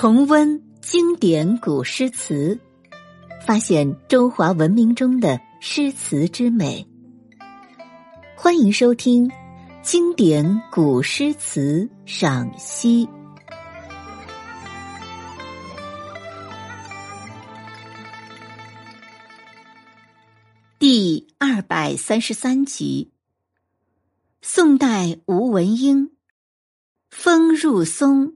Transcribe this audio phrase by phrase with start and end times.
[0.00, 2.56] 重温经典古诗词，
[3.44, 6.86] 发现中华文明中的诗词之美。
[8.36, 9.28] 欢迎收听
[9.82, 13.06] 《经典古诗词赏析》
[20.78, 23.10] 第二百三十三集。
[24.42, 26.06] 宋代吴文英，
[27.10, 28.28] 《风入松》。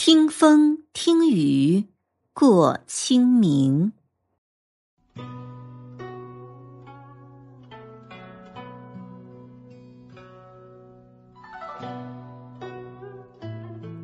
[0.00, 1.84] 听风听雨
[2.32, 3.92] 过清明。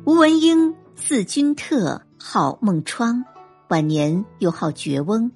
[0.03, 3.23] 吴文英，字君特，号孟窗，
[3.69, 5.31] 晚年又号觉翁，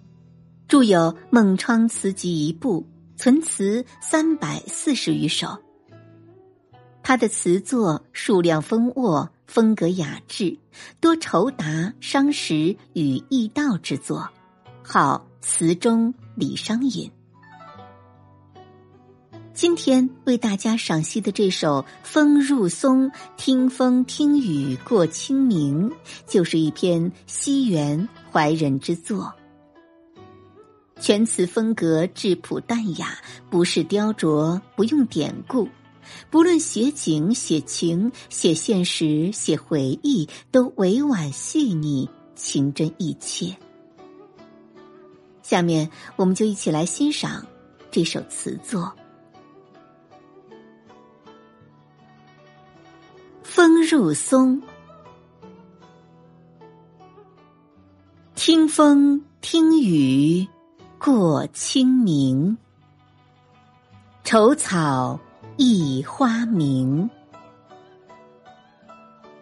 [0.68, 1.00] 著有
[1.30, 2.86] 《孟窗词集》一部，
[3.16, 5.58] 存词三百四十余首。
[7.02, 9.32] 他的词作数量丰沃。
[9.50, 10.56] 风格雅致，
[11.02, 14.30] 多酬答伤时与易道之作，
[14.84, 17.10] 号词中李商隐。
[19.56, 25.92] 今天为大家赏析的这首《风入松》，听风听雨过清明，
[26.28, 29.34] 就是一篇西园怀人之作。
[31.00, 33.18] 全词风格质朴淡雅，
[33.50, 35.68] 不是雕琢，不用典故。
[36.30, 43.56] 不论写景、写情、写现实、写回忆，都委婉细腻、情真意切。
[45.42, 47.46] 下面，我们就一起来欣赏
[47.90, 48.82] 这首词作
[53.44, 54.62] 《风入松》。
[58.36, 60.48] 听风听雨
[60.98, 62.58] 过清明，
[64.24, 65.20] 愁草。
[65.62, 67.10] 一花明，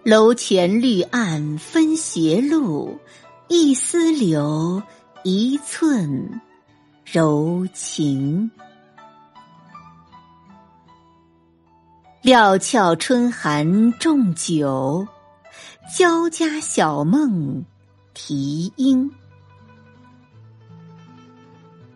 [0.01, 2.99] 楼前绿岸分斜路，
[3.49, 4.81] 一丝柳，
[5.21, 6.41] 一寸
[7.05, 8.49] 柔情。
[12.23, 15.07] 料峭春寒重酒，
[15.95, 17.63] 交加小梦
[18.15, 19.11] 啼莺。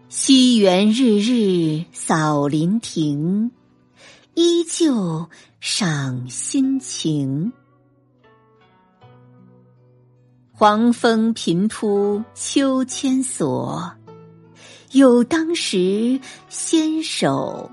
[0.10, 3.52] 西园日日扫林亭。
[4.34, 7.52] 依旧赏心情，
[10.52, 13.92] 黄蜂频扑秋千索，
[14.92, 17.70] 有当时纤手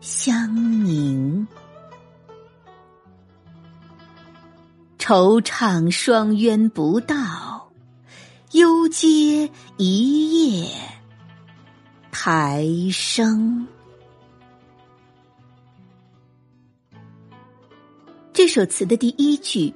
[0.00, 1.46] 相凝。
[4.98, 7.70] 惆怅双鸢不到，
[8.52, 10.68] 幽阶一夜
[12.10, 13.66] 台声。
[18.36, 19.72] 这首词的第一句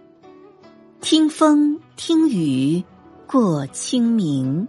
[1.00, 2.84] “听风听雨
[3.26, 4.68] 过清明”，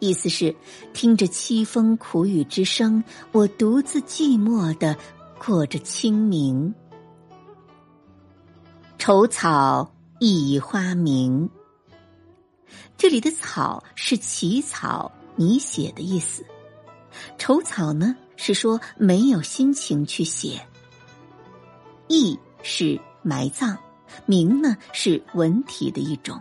[0.00, 0.52] 意思是
[0.92, 4.96] 听着凄风苦雨之声，我独自寂寞的
[5.38, 6.74] 过着清明。
[8.98, 11.48] 愁草一花明，
[12.98, 16.44] 这里的“草”是起草、拟写的意思，
[17.38, 20.66] 愁草呢是说没有心情去写，
[22.08, 22.36] 意。
[22.66, 23.76] 是埋葬，
[24.26, 26.40] 名呢是文体的一种。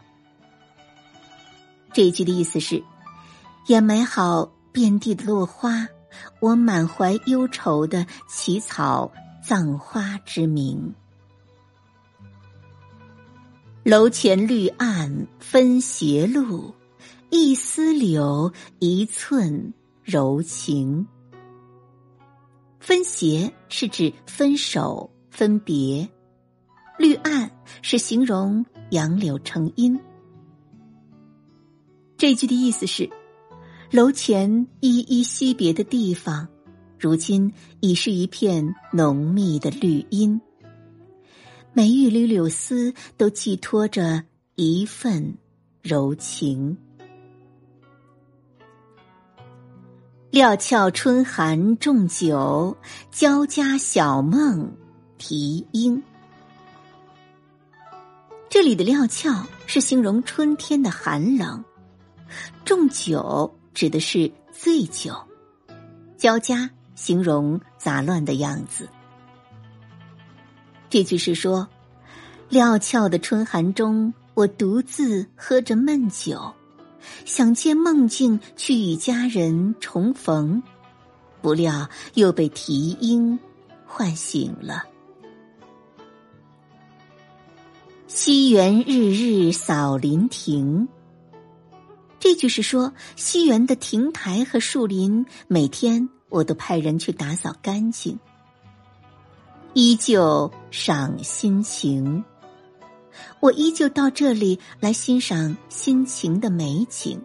[1.94, 2.84] 这一句的意思是：
[3.68, 5.88] 掩埋好遍地的落花，
[6.40, 10.94] 我满怀忧愁的起草葬花之名。
[13.84, 16.74] 楼前绿岸分斜路，
[17.30, 21.08] 一丝柳，一寸柔情。
[22.80, 26.08] 分斜是指分手、分别。
[26.98, 27.52] 绿岸
[27.82, 30.00] 是形容杨柳成荫。
[32.18, 33.10] 这句的意思是，
[33.92, 36.48] 楼前依依惜别的地方，
[36.98, 40.40] 如今已是一片浓密的绿荫。
[41.74, 44.24] 每一缕柳丝都寄托着
[44.56, 45.38] 一份
[45.82, 46.78] 柔情。
[50.32, 52.76] 料峭春寒重酒，
[53.12, 54.72] 交加小梦
[55.18, 56.02] 啼莺。
[58.56, 61.62] 这里的料峭是形容春天的寒冷，
[62.64, 65.14] 重酒指的是醉酒，
[66.16, 68.88] 交加形容杂乱的样子。
[70.90, 71.68] 这句是说，
[72.48, 76.54] 料峭的春寒中，我独自喝着闷酒，
[77.26, 80.64] 想借梦境去与家人重逢，
[81.42, 83.38] 不料又被啼莺
[83.86, 84.86] 唤醒了。
[88.08, 90.88] 西园日日扫林亭。
[92.20, 98.20] 这句是说，西园的亭台和树林，每天我都派人去打扫干净。
[99.74, 102.24] 依旧赏心情，
[103.40, 107.20] 我依旧到这里来欣赏心情的美景。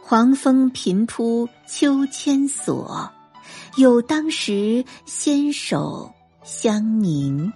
[0.00, 3.10] 黄风频扑秋千索，
[3.76, 6.12] 有当时纤手
[6.44, 7.52] 相凝。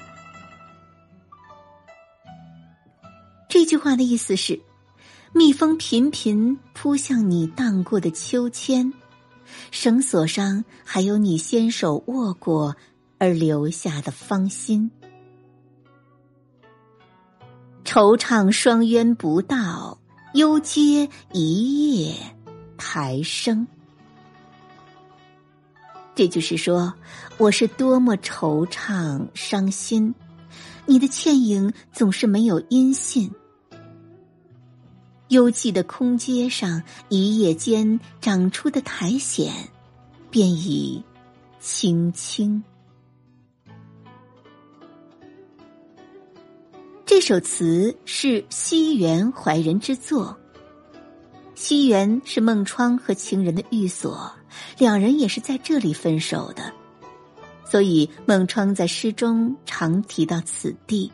[3.55, 4.59] 这句话的意思是：
[5.33, 8.93] 蜜蜂频频扑向你荡过的秋千，
[9.71, 12.75] 绳索上还有你纤手握过
[13.17, 14.91] 而留下的芳心。
[17.85, 20.00] 惆怅双鸢不到，
[20.33, 22.17] 幽阶一夜
[22.77, 23.69] 苔生。
[26.17, 26.93] 这就是说，
[27.39, 30.12] 我是多么惆怅伤心，
[30.87, 33.31] 你的倩影总是没有音信。
[35.29, 39.47] 幽寂的空阶上，一夜间长出的苔藓，
[40.31, 41.03] 便已
[41.61, 42.62] 青青。
[47.06, 50.37] 这首词是西园怀人之作。
[51.55, 54.32] 西园是孟窗和情人的寓所，
[54.76, 56.73] 两人也是在这里分手的，
[57.65, 61.11] 所以孟窗在诗中常提到此地。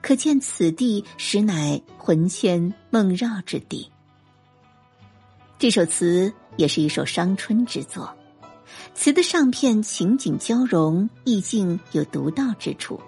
[0.00, 3.90] 可见此地实乃魂牵梦绕之地。
[5.58, 8.14] 这首词也是一首伤春之作，
[8.94, 13.00] 词的上片情景交融，意境有独到之处。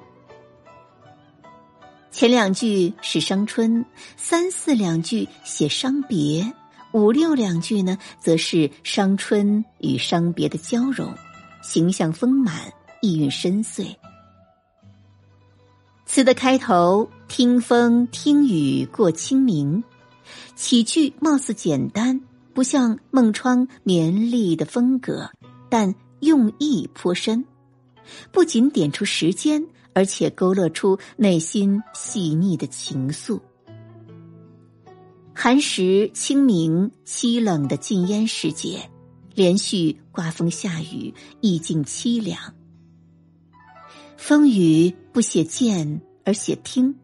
[2.11, 3.85] 前两句是伤春，
[4.17, 6.53] 三四两句写伤别，
[6.93, 11.15] 五六两句呢，则是伤春与伤别的交融，
[11.63, 13.95] 形象丰满，意蕴深邃。
[16.13, 19.85] 词的开头“听风听雨过清明”，
[20.57, 22.21] 起句貌似简单，
[22.53, 25.31] 不像孟窗绵丽的风格，
[25.69, 27.45] 但用意颇深。
[28.33, 29.65] 不仅点出时间，
[29.95, 33.39] 而且勾勒出内心细腻的情愫。
[35.33, 38.91] 寒食清明，凄冷的禁烟时节，
[39.37, 42.53] 连续刮风下雨，意境凄凉。
[44.17, 46.95] 风雨不写见而写听，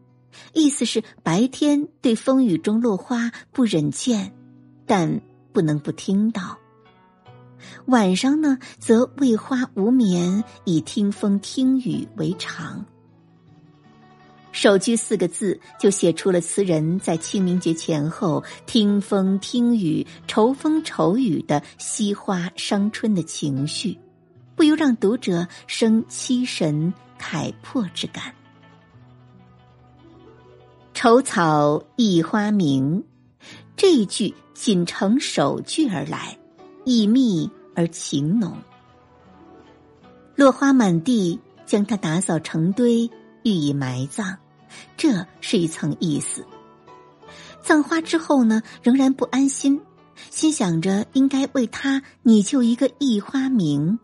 [0.53, 4.32] 意思是白天对风雨中落花不忍见，
[4.87, 5.20] 但
[5.53, 6.58] 不能不听到；
[7.87, 12.85] 晚上呢，则为花无眠，以听风听雨为常。
[14.53, 23.99] 首句四个字就写出了词人在清明节前后听风听雨、愁风愁雨的惜花伤春的情绪，
[24.55, 26.94] 不由让读者生凄神。
[27.20, 28.34] 慨破之感。
[30.94, 33.04] 愁草一花明，
[33.76, 36.38] 这一句仅承首句而来，
[36.84, 38.56] 意密而情浓。
[40.34, 43.10] 落花满地，将它打扫成堆，
[43.42, 44.36] 予以埋葬，
[44.96, 46.46] 这是一层意思。
[47.62, 49.80] 葬花之后呢，仍然不安心，
[50.30, 53.98] 心想着应该为他拟就一个一花名。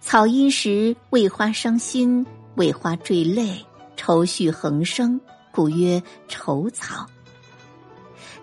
[0.00, 3.64] 草因时为花伤心，为花坠泪，
[3.96, 5.20] 愁绪横生，
[5.52, 7.06] 故曰愁草。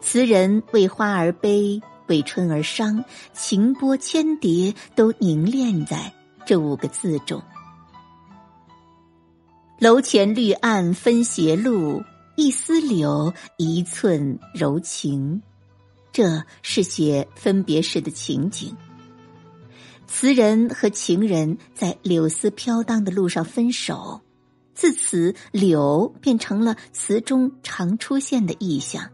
[0.01, 3.03] 词人为花而悲，为春而伤，
[3.33, 6.13] 情波千叠，都凝练在
[6.45, 7.41] 这五个字中。
[9.79, 12.03] 楼前绿岸分斜路，
[12.35, 15.41] 一丝柳，一寸柔情。
[16.11, 18.75] 这是写分别时的情景。
[20.07, 24.21] 词人和情人在柳丝飘荡的路上分手，
[24.73, 29.09] 自此柳变成了词中常出现的意象。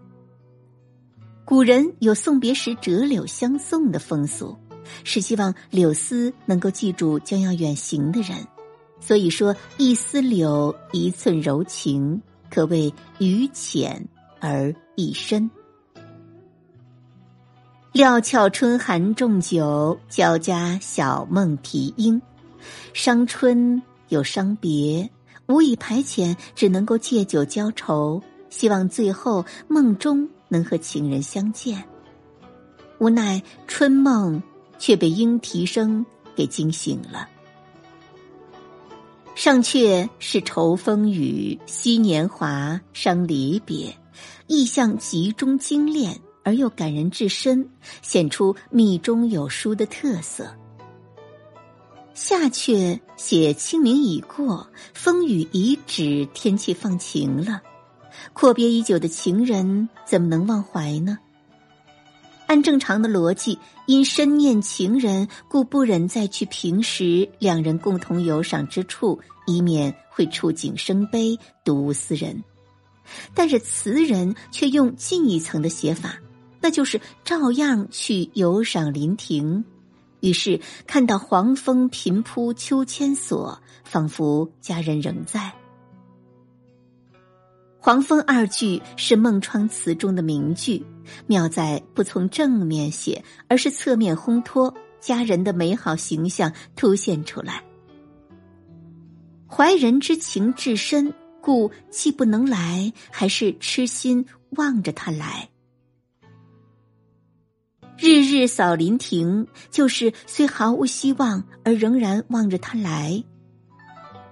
[1.45, 4.55] 古人有送别时折柳相送的风俗，
[5.03, 8.37] 是希望柳丝能够记住将要远行的人，
[8.99, 14.07] 所以说一丝柳，一寸柔情，可谓语浅
[14.39, 15.49] 而意深。
[17.93, 22.21] 料峭春寒重酒，交加小梦啼莺。
[22.93, 25.09] 伤春有伤别，
[25.47, 31.83] 无以排遣，只能够借酒浇愁，希望最后梦中能和情人相见。
[32.97, 34.41] 无奈春梦
[34.79, 37.27] 却被莺啼声给惊醒了。
[39.35, 43.93] 上阙是愁风雨，惜年华，伤离别，
[44.47, 46.17] 意象集中精炼。
[46.43, 47.69] 而又感人至深，
[48.01, 50.55] 显出密中有疏的特色。
[52.13, 57.61] 夏阙写清明已过，风雨已止，天气放晴了。
[58.33, 61.17] 阔别已久的情人怎么能忘怀呢？
[62.47, 63.57] 按正常的逻辑，
[63.87, 72.43] 因深念情人，故不忍再去平时两人共同游赏之处，以免会触景生悲，睹物思人。
[73.33, 76.17] 但是词人却用近一层的写法，
[76.61, 79.65] 那就是照样去游赏林亭。
[80.21, 85.51] 于是看到黄蜂频扑秋千索，仿佛佳人仍在。
[87.79, 90.85] 黄蜂二句是孟窗词中的名句，
[91.25, 97.63] 妙在不从正面写，而是侧面烘托佳人的美好形象凸现出来。
[99.47, 105.49] 怀人之情至深，故既不能来，还是痴心望着他来。
[108.01, 113.23] 日日扫林亭，就是虽毫无希望，而仍然望着他来。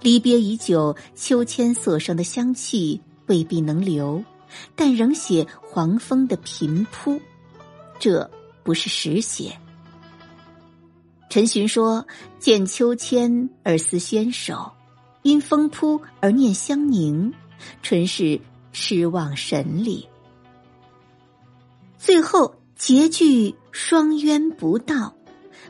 [0.02, 3.00] 离别已久，秋千索上的香气。
[3.28, 4.24] 未必能留，
[4.76, 7.22] 但仍写黄蜂的频扑，
[8.00, 8.28] 这
[8.64, 9.56] 不是实写。
[11.30, 12.08] 陈寻说
[12.42, 14.72] ：“见秋千而思纤手，
[15.22, 17.32] 因风扑而念香凝，
[17.84, 18.42] 纯是
[18.74, 20.08] 痴望神里。”
[22.00, 25.14] 最后结句双冤不到，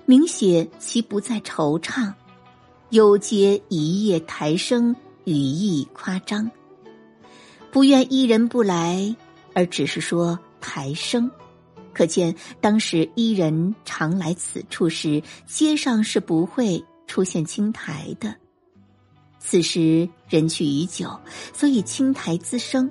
[0.05, 2.13] 明写其不再惆怅，
[2.91, 6.49] 犹接一夜台声，语意夸张。
[7.71, 9.15] 不愿伊人不来，
[9.55, 11.29] 而只是说台生，
[11.93, 18.35] 可见当时伊人常来此处时，街上是不会出现青苔的。
[19.39, 21.19] 此时人去已久，
[21.53, 22.87] 所以青苔滋生，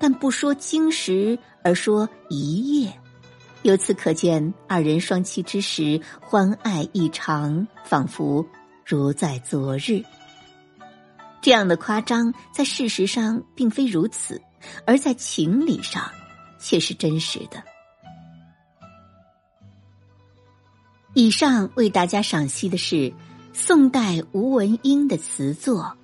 [0.00, 2.92] 但不说经时，而说一夜。
[3.64, 8.44] 由此可见，二人双栖之时，欢爱异常，仿佛
[8.84, 10.02] 如在昨日。
[11.40, 14.38] 这样的夸张，在事实上并非如此，
[14.86, 16.10] 而在情理上
[16.58, 17.64] 却是真实的。
[21.14, 23.14] 以上为大家赏析的是
[23.54, 25.84] 宋代吴文英的词作《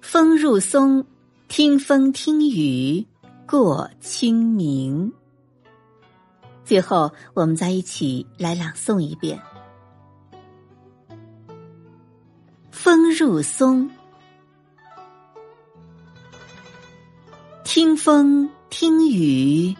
[0.00, 1.02] 风入松》，
[1.48, 3.06] 听风听雨
[3.46, 5.12] 过清明。
[6.68, 9.40] 最后，我们再一起来朗诵一遍
[12.70, 13.88] 《风入松》。
[17.64, 19.74] 听风听雨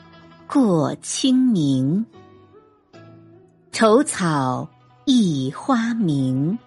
[0.46, 2.06] 过清明，
[3.70, 4.66] 愁草
[5.04, 6.58] 一花明。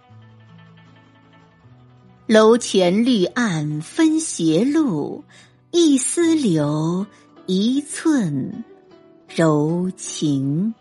[2.27, 5.23] 楼前绿岸分斜路，
[5.71, 7.07] 一丝柳，
[7.47, 8.63] 一寸
[9.33, 10.73] 柔情。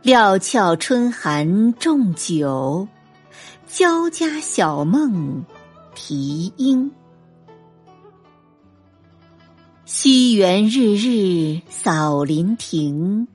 [0.00, 2.88] 料峭春寒重酒，
[3.66, 5.44] 交加小梦。
[5.94, 6.90] 啼莺，
[9.84, 13.26] 西园日日扫林亭，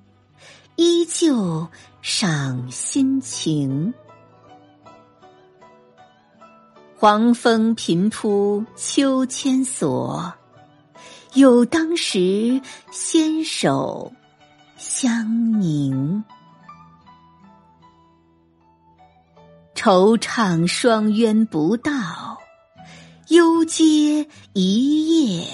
[0.78, 1.68] 依旧
[2.02, 3.94] 赏心情。
[6.96, 10.34] 黄蜂频扑秋千索，
[11.34, 12.62] 有当时
[12.92, 14.12] 纤手
[14.78, 16.24] 相凝。
[19.76, 22.38] 惆怅双鸳不到。
[23.30, 25.48] 幽阶一夜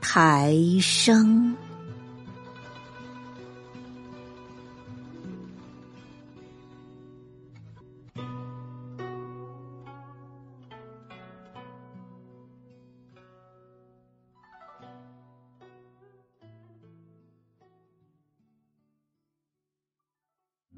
[0.00, 1.56] 台声。